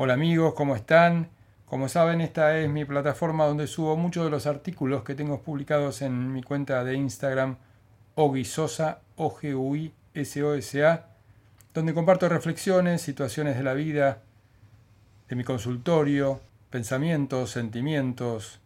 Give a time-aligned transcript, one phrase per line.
[0.00, 1.28] Hola amigos, ¿cómo están?
[1.66, 6.02] Como saben, esta es mi plataforma donde subo muchos de los artículos que tengo publicados
[6.02, 7.56] en mi cuenta de Instagram,
[8.14, 11.06] Oguisosa, o g u i s o s a
[11.74, 14.22] donde comparto reflexiones, situaciones de la vida,
[15.28, 18.60] de mi consultorio, pensamientos, sentimientos.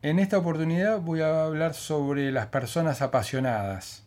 [0.00, 4.06] En esta oportunidad voy a hablar sobre las personas apasionadas.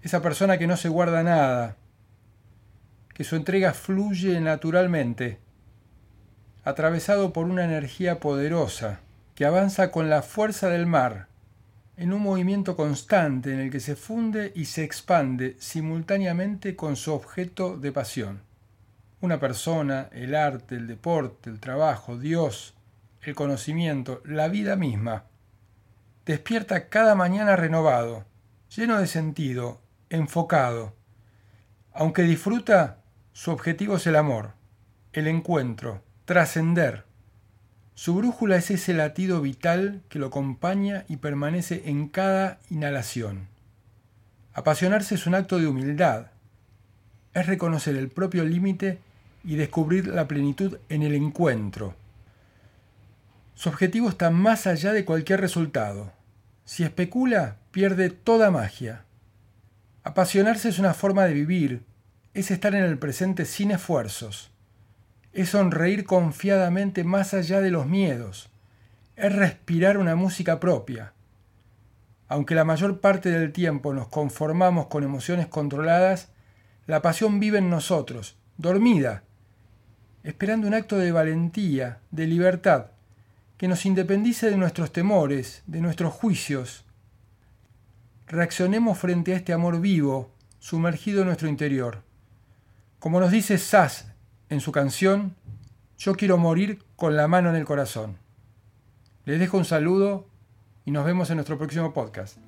[0.00, 1.76] Esa persona que no se guarda nada,
[3.12, 5.44] que su entrega fluye naturalmente
[6.64, 9.00] atravesado por una energía poderosa
[9.34, 11.28] que avanza con la fuerza del mar,
[11.96, 17.12] en un movimiento constante en el que se funde y se expande simultáneamente con su
[17.12, 18.42] objeto de pasión.
[19.20, 22.74] Una persona, el arte, el deporte, el trabajo, Dios,
[23.22, 25.24] el conocimiento, la vida misma,
[26.26, 28.24] despierta cada mañana renovado,
[28.74, 30.94] lleno de sentido, enfocado.
[31.92, 32.98] Aunque disfruta,
[33.32, 34.52] su objetivo es el amor,
[35.12, 37.04] el encuentro, Trascender.
[37.94, 43.48] Su brújula es ese latido vital que lo acompaña y permanece en cada inhalación.
[44.54, 46.28] Apasionarse es un acto de humildad.
[47.34, 49.00] Es reconocer el propio límite
[49.44, 51.94] y descubrir la plenitud en el encuentro.
[53.54, 56.10] Su objetivo está más allá de cualquier resultado.
[56.64, 59.04] Si especula, pierde toda magia.
[60.04, 61.82] Apasionarse es una forma de vivir,
[62.32, 64.53] es estar en el presente sin esfuerzos
[65.34, 68.50] es sonreír confiadamente más allá de los miedos,
[69.16, 71.12] es respirar una música propia.
[72.28, 76.28] Aunque la mayor parte del tiempo nos conformamos con emociones controladas,
[76.86, 79.24] la pasión vive en nosotros, dormida,
[80.22, 82.86] esperando un acto de valentía, de libertad,
[83.56, 86.84] que nos independice de nuestros temores, de nuestros juicios.
[88.28, 92.02] Reaccionemos frente a este amor vivo, sumergido en nuestro interior.
[93.00, 94.13] Como nos dice Sass
[94.54, 95.34] en su canción
[95.98, 98.18] Yo quiero morir con la mano en el corazón.
[99.24, 100.26] Les dejo un saludo
[100.84, 102.38] y nos vemos en nuestro próximo podcast.